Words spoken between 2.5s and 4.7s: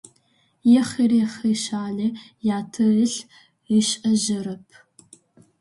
ятэ ылъ ышӏэжьырэп.